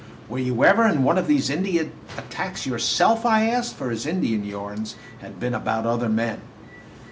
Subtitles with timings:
[0.27, 4.43] "Were you ever in one of these Indian attacks yourself?" I asked, for his Indian
[4.43, 6.41] yarns had been about other men.